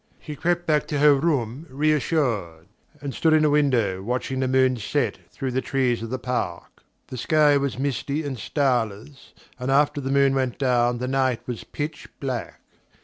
She 0.19 0.35
crept 0.35 0.65
back 0.65 0.87
to 0.87 0.97
her 0.97 1.13
room 1.13 1.67
reassured, 1.69 2.65
and 3.01 3.13
stood 3.13 3.33
in 3.33 3.43
the 3.43 3.51
window 3.51 4.01
watching 4.01 4.39
the 4.39 4.47
moon 4.47 4.77
set 4.77 5.19
through 5.29 5.51
the 5.51 5.61
trees 5.61 6.01
of 6.01 6.09
the 6.09 6.17
park. 6.17 6.81
The 7.09 7.17
sky 7.19 7.55
was 7.57 7.77
misty 7.77 8.23
and 8.23 8.35
starless, 8.35 9.35
and 9.59 9.69
after 9.69 10.01
the 10.01 10.09
moon 10.09 10.33
went 10.33 10.57
down 10.57 10.97
the 10.97 11.07
night 11.07 11.41
was 11.45 11.63
pitch 11.63 12.07
black. 12.19 12.61